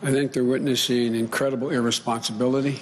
I 0.01 0.13
think 0.13 0.33
they're 0.33 0.45
witnessing 0.45 1.17
incredible 1.17 1.71
irresponsibility 1.71 2.81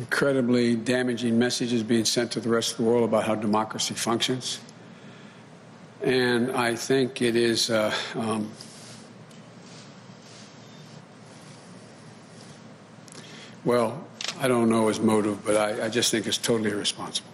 incredibly 0.00 0.74
damaging 0.76 1.38
messages 1.38 1.82
being 1.82 2.06
sent 2.06 2.32
to 2.32 2.40
the 2.40 2.48
rest 2.48 2.72
of 2.72 2.76
the 2.78 2.84
world 2.84 3.04
about 3.04 3.24
how 3.24 3.34
democracy 3.34 3.92
functions. 3.94 4.58
And 6.02 6.50
I 6.52 6.74
think 6.74 7.20
it 7.20 7.36
is. 7.36 7.68
Uh, 7.68 7.94
um, 8.14 8.50
well, 13.62 14.02
I 14.40 14.48
don't 14.48 14.70
know 14.70 14.88
his 14.88 15.00
motive, 15.00 15.44
but 15.44 15.56
I, 15.58 15.84
I 15.84 15.88
just 15.90 16.10
think 16.10 16.26
it's 16.26 16.38
totally 16.38 16.70
irresponsible. 16.70 17.28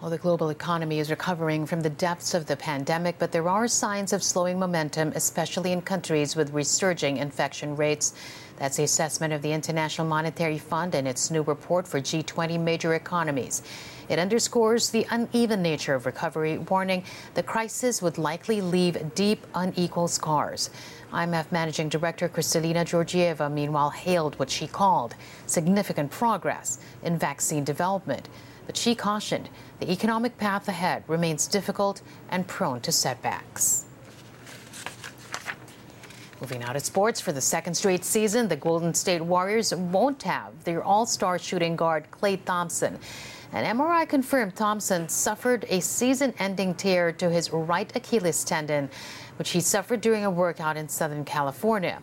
Well, 0.00 0.10
the 0.10 0.18
global 0.18 0.50
economy 0.50 0.98
is 0.98 1.08
recovering 1.08 1.66
from 1.66 1.80
the 1.80 1.90
depths 1.90 2.34
of 2.34 2.46
the 2.46 2.56
pandemic, 2.56 3.18
but 3.18 3.32
there 3.32 3.48
are 3.48 3.66
signs 3.66 4.12
of 4.12 4.22
slowing 4.22 4.58
momentum, 4.58 5.12
especially 5.14 5.72
in 5.72 5.82
countries 5.82 6.34
with 6.36 6.52
resurging 6.52 7.16
infection 7.16 7.76
rates. 7.76 8.14
That's 8.56 8.76
the 8.76 8.84
assessment 8.84 9.32
of 9.32 9.42
the 9.42 9.52
International 9.52 10.06
Monetary 10.06 10.58
Fund 10.58 10.94
in 10.94 11.06
its 11.06 11.30
new 11.30 11.42
report 11.42 11.86
for 11.86 12.00
G20 12.00 12.58
major 12.58 12.94
economies. 12.94 13.62
It 14.08 14.18
underscores 14.18 14.90
the 14.90 15.06
uneven 15.10 15.62
nature 15.62 15.94
of 15.94 16.06
recovery, 16.06 16.58
warning 16.58 17.04
the 17.34 17.42
crisis 17.42 18.00
would 18.00 18.18
likely 18.18 18.60
leave 18.60 19.14
deep, 19.14 19.44
unequal 19.54 20.08
scars. 20.08 20.70
IMF 21.12 21.50
Managing 21.50 21.88
Director 21.88 22.28
Kristalina 22.28 22.84
Georgieva, 22.84 23.50
meanwhile, 23.50 23.90
hailed 23.90 24.38
what 24.38 24.50
she 24.50 24.66
called 24.66 25.14
significant 25.46 26.10
progress 26.10 26.78
in 27.02 27.18
vaccine 27.18 27.64
development. 27.64 28.28
But 28.66 28.76
she 28.76 28.94
cautioned 28.94 29.48
the 29.80 29.90
economic 29.90 30.38
path 30.38 30.68
ahead 30.68 31.04
remains 31.06 31.46
difficult 31.46 32.02
and 32.30 32.46
prone 32.46 32.80
to 32.80 32.92
setbacks. 32.92 33.85
Moving 36.40 36.64
out 36.64 36.76
of 36.76 36.82
sports 36.82 37.18
for 37.18 37.32
the 37.32 37.40
second 37.40 37.74
straight 37.74 38.04
season, 38.04 38.48
the 38.48 38.56
Golden 38.56 38.92
State 38.92 39.22
Warriors 39.22 39.74
won't 39.74 40.22
have 40.24 40.64
their 40.64 40.84
all 40.84 41.06
star 41.06 41.38
shooting 41.38 41.76
guard, 41.76 42.10
Klay 42.10 42.38
Thompson. 42.44 42.98
An 43.52 43.64
MRI 43.78 44.06
confirmed 44.06 44.54
Thompson 44.54 45.08
suffered 45.08 45.64
a 45.70 45.80
season 45.80 46.34
ending 46.38 46.74
tear 46.74 47.10
to 47.12 47.30
his 47.30 47.50
right 47.54 47.90
Achilles 47.96 48.44
tendon, 48.44 48.90
which 49.38 49.50
he 49.50 49.60
suffered 49.60 50.02
during 50.02 50.26
a 50.26 50.30
workout 50.30 50.76
in 50.76 50.90
Southern 50.90 51.24
California. 51.24 52.02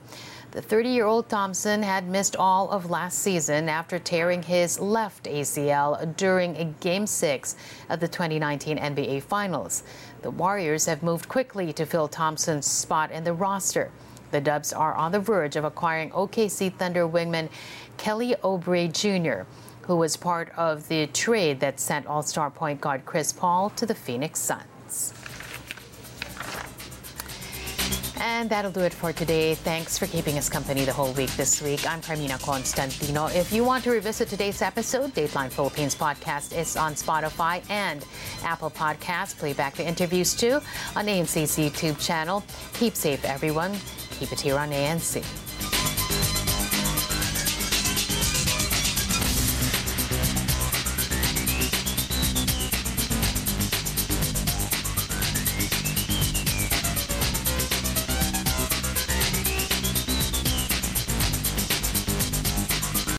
The 0.49 0.63
30 0.63 0.89
year 0.89 1.05
old 1.05 1.29
Thompson 1.29 1.83
had 1.83 2.07
missed 2.07 2.35
all 2.35 2.71
of 2.71 2.89
last 2.89 3.19
season 3.19 3.69
after 3.69 3.99
tearing 3.99 4.41
his 4.41 4.79
left 4.79 5.25
ACL 5.25 6.15
during 6.17 6.57
a 6.57 6.65
Game 6.79 7.05
6 7.05 7.55
of 7.89 7.99
the 7.99 8.07
2019 8.07 8.79
NBA 8.79 9.21
Finals. 9.21 9.83
The 10.23 10.31
Warriors 10.31 10.87
have 10.87 11.03
moved 11.03 11.29
quickly 11.29 11.71
to 11.73 11.85
fill 11.85 12.07
Thompson's 12.07 12.65
spot 12.65 13.11
in 13.11 13.23
the 13.23 13.33
roster. 13.33 13.91
The 14.33 14.41
Dubs 14.41 14.73
are 14.73 14.95
on 14.95 15.11
the 15.11 15.19
verge 15.19 15.55
of 15.57 15.63
acquiring 15.63 16.09
OKC 16.09 16.73
Thunder 16.73 17.07
wingman 17.07 17.49
Kelly 17.97 18.33
Oubre 18.43 18.91
Jr., 18.91 19.47
who 19.85 19.95
was 19.95 20.17
part 20.17 20.51
of 20.57 20.87
the 20.87 21.05
trade 21.05 21.59
that 21.59 21.79
sent 21.79 22.07
All 22.07 22.23
Star 22.23 22.49
point 22.49 22.81
guard 22.81 23.05
Chris 23.05 23.31
Paul 23.31 23.69
to 23.75 23.85
the 23.85 23.93
Phoenix 23.93 24.39
Suns. 24.39 25.13
And 28.19 28.49
that'll 28.49 28.71
do 28.71 28.79
it 28.79 28.93
for 28.93 29.13
today. 29.13 29.53
Thanks 29.53 29.99
for 29.99 30.07
keeping 30.07 30.35
us 30.39 30.49
company 30.49 30.83
the 30.83 30.93
whole 30.93 31.13
week 31.13 31.29
this 31.31 31.61
week. 31.61 31.87
I'm 31.87 32.01
Carmina 32.01 32.39
Constantino. 32.39 33.27
If 33.27 33.53
you 33.53 33.63
want 33.63 33.83
to 33.83 33.91
revisit 33.91 34.29
today's 34.29 34.63
episode, 34.63 35.13
Dateline 35.13 35.51
Philippines 35.51 35.93
podcast 35.93 36.57
is 36.57 36.75
on 36.75 36.93
Spotify 36.93 37.61
and 37.69 38.03
Apple 38.43 38.71
Podcasts. 38.71 39.37
Play 39.37 39.53
back 39.53 39.75
the 39.75 39.85
interviews 39.85 40.33
too 40.33 40.59
on 40.95 41.05
ANC's 41.05 41.55
YouTube 41.57 42.03
channel. 42.03 42.43
Keep 42.73 42.95
safe, 42.95 43.23
everyone. 43.25 43.73
Keep 44.19 44.31
it 44.31 44.39
here 44.39 44.57
on 44.57 44.69
ANC. 44.69 45.42